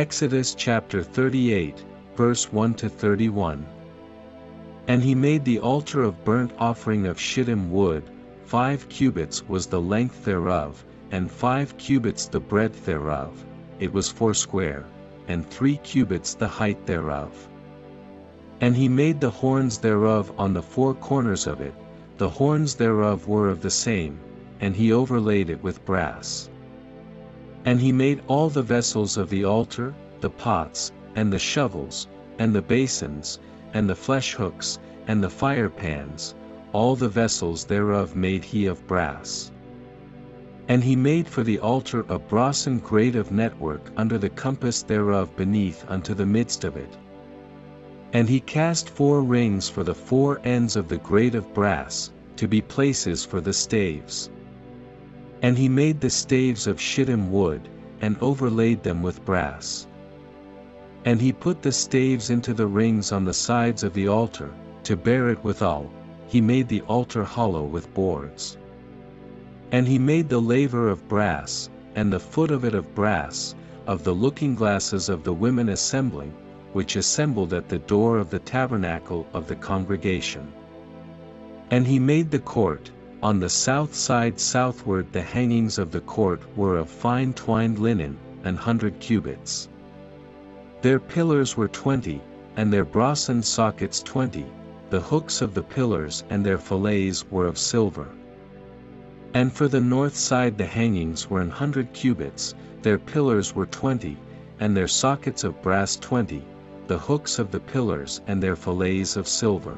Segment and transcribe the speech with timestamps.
[0.00, 1.84] Exodus chapter 38,
[2.16, 3.66] verse 1 to 31.
[4.88, 8.04] And he made the altar of burnt offering of shittim wood,
[8.46, 13.44] five cubits was the length thereof, and five cubits the breadth thereof,
[13.78, 14.86] it was foursquare,
[15.28, 17.46] and three cubits the height thereof.
[18.62, 21.74] And he made the horns thereof on the four corners of it,
[22.16, 24.18] the horns thereof were of the same,
[24.62, 26.48] and he overlaid it with brass.
[27.64, 32.54] And he made all the vessels of the altar, the pots, and the shovels, and
[32.54, 33.38] the basins,
[33.74, 36.34] and the flesh hooks, and the fire pans,
[36.72, 39.50] all the vessels thereof made he of brass.
[40.68, 45.34] And he made for the altar a brasen grate of network under the compass thereof
[45.36, 46.96] beneath unto the midst of it.
[48.12, 52.48] And he cast four rings for the four ends of the grate of brass, to
[52.48, 54.30] be places for the staves.
[55.42, 57.68] And he made the staves of shittim wood,
[58.00, 59.86] and overlaid them with brass.
[61.04, 64.50] And he put the staves into the rings on the sides of the altar,
[64.84, 65.90] to bear it withal,
[66.26, 68.58] he made the altar hollow with boards.
[69.72, 73.54] And he made the laver of brass, and the foot of it of brass,
[73.86, 76.32] of the looking glasses of the women assembling,
[76.72, 80.52] which assembled at the door of the tabernacle of the congregation.
[81.70, 82.90] And he made the court,
[83.22, 88.16] on the south side southward the hangings of the court were of fine twined linen,
[88.44, 89.68] an hundred cubits.
[90.80, 92.22] Their pillars were twenty,
[92.56, 94.46] and their brasen sockets twenty,
[94.88, 98.08] the hooks of the pillars and their fillets were of silver.
[99.34, 104.16] And for the north side the hangings were an hundred cubits, their pillars were twenty,
[104.60, 106.42] and their sockets of brass twenty,
[106.86, 109.76] the hooks of the pillars and their fillets of silver.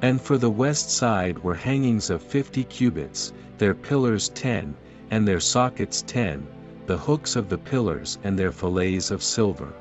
[0.00, 4.76] And for the west side were hangings of fifty cubits, their pillars ten,
[5.10, 6.46] and their sockets ten,
[6.86, 9.72] the hooks of the pillars and their fillets of silver.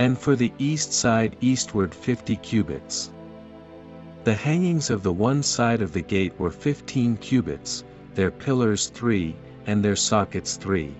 [0.00, 3.12] And for the east side eastward fifty cubits.
[4.24, 7.84] The hangings of the one side of the gate were fifteen cubits,
[8.14, 9.36] their pillars three,
[9.66, 10.92] and their sockets three.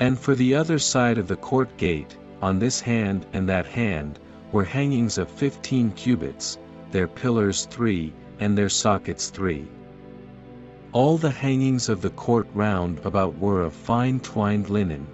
[0.00, 4.18] And for the other side of the court gate, on this hand and that hand,
[4.50, 6.58] were hangings of fifteen cubits,
[6.92, 9.66] their pillars three, and their sockets three.
[10.92, 15.06] All the hangings of the court round about were of fine twined linen.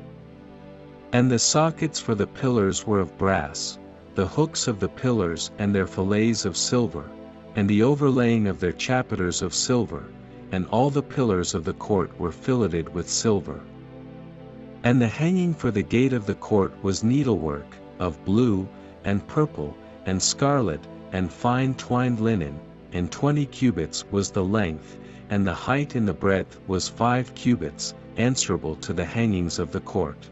[1.13, 3.79] And the sockets for the pillars were of brass,
[4.15, 7.05] the hooks of the pillars and their fillets of silver,
[7.55, 10.05] and the overlaying of their chapiters of silver,
[10.51, 13.61] and all the pillars of the court were filleted with silver.
[14.83, 18.69] And the hanging for the gate of the court was needlework, of blue,
[19.05, 20.81] and purple, and scarlet,
[21.13, 22.59] and fine twined linen,
[22.93, 24.99] and twenty cubits was the length,
[25.31, 29.81] and the height and the breadth was five cubits, answerable to the hangings of the
[29.81, 30.29] court.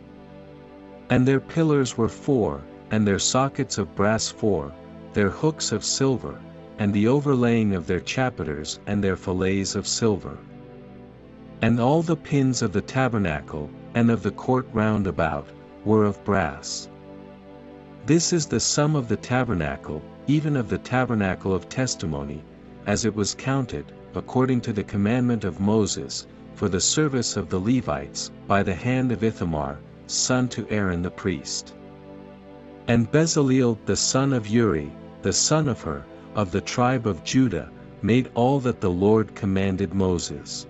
[1.11, 4.73] And their pillars were four, and their sockets of brass four,
[5.13, 6.39] their hooks of silver,
[6.79, 10.37] and the overlaying of their chapiters and their fillets of silver.
[11.63, 15.49] And all the pins of the tabernacle, and of the court round about,
[15.85, 16.89] were of brass.
[18.05, 22.43] This is the sum of the tabernacle, even of the tabernacle of testimony,
[22.87, 27.61] as it was counted, according to the commandment of Moses, for the service of the
[27.61, 31.75] Levites, by the hand of Ithamar, son to Aaron the priest.
[32.89, 34.91] And Bezaleel the son of Uri,
[35.23, 36.05] the son of Hur,
[36.35, 37.71] of the tribe of Judah,
[38.03, 40.67] made all that the Lord commanded Moses.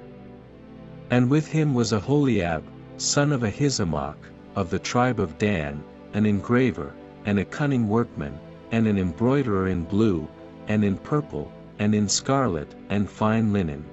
[1.10, 2.64] And with him was Aholiab,
[2.96, 4.16] son of Ahisamach,
[4.54, 5.82] of the tribe of Dan,
[6.14, 6.92] an engraver,
[7.26, 8.38] and a cunning workman,
[8.72, 10.26] and an embroiderer in blue,
[10.68, 13.84] and in purple, and in scarlet, and fine linen.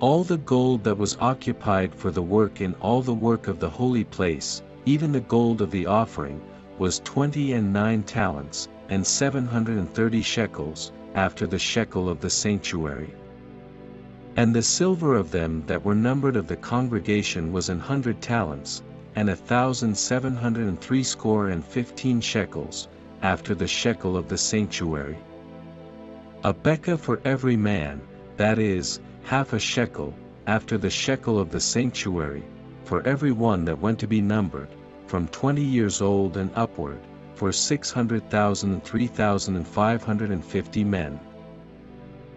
[0.00, 3.68] All the gold that was occupied for the work in all the work of the
[3.68, 6.40] holy place, even the gold of the offering,
[6.78, 12.20] was twenty and nine talents, and seven hundred and thirty shekels, after the shekel of
[12.20, 13.12] the sanctuary.
[14.36, 18.84] And the silver of them that were numbered of the congregation was an hundred talents,
[19.16, 22.86] and a thousand seven hundred and threescore and fifteen shekels,
[23.22, 25.18] after the shekel of the sanctuary.
[26.44, 28.00] A bekah for every man,
[28.36, 30.14] that is, half a shekel,
[30.46, 32.44] after the shekel of the sanctuary,
[32.84, 34.68] for every one that went to be numbered,
[35.06, 37.00] from twenty years old and upward,
[37.34, 41.18] for six hundred thousand and three thousand and five hundred and fifty men.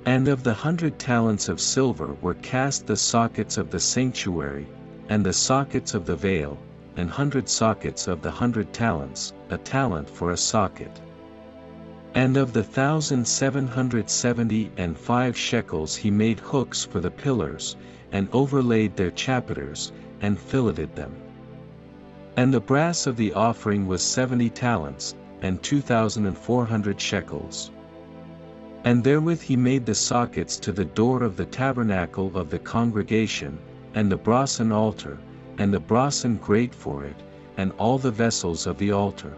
[0.05, 4.67] And of the hundred talents of silver were cast the sockets of the sanctuary,
[5.09, 6.57] and the sockets of the veil,
[6.97, 10.99] and hundred sockets of the hundred talents, a talent for a socket.
[12.13, 17.11] And of the thousand seven hundred seventy and five shekels he made hooks for the
[17.11, 17.77] pillars,
[18.11, 19.91] and overlaid their chapiters,
[20.21, 21.13] and filleted them.
[22.35, 26.99] And the brass of the offering was seventy talents, and two thousand and four hundred
[26.99, 27.71] shekels.
[28.83, 33.57] And therewith he made the sockets to the door of the tabernacle of the congregation,
[33.93, 35.17] and the brasen altar,
[35.57, 37.15] and the brasen grate for it,
[37.57, 39.33] and all the vessels of the altar.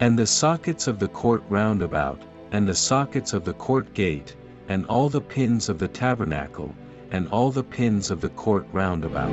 [0.00, 4.36] And the sockets of the court round about, and the sockets of the court gate,
[4.68, 6.74] and all the pins of the tabernacle,
[7.10, 9.30] and all the pins of the court round about.